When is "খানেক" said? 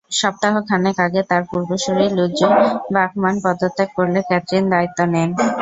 0.69-0.97